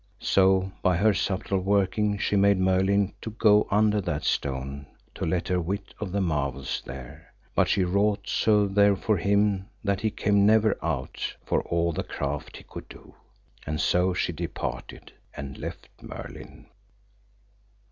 [0.19, 5.47] So by her subtle working she made Merlin to go under that stone to let
[5.49, 10.09] her wit of the marvels there; but she wrought so there for him that he
[10.09, 13.13] came never out for all the craft he could do.
[13.67, 16.65] And so she departed and left Merlin.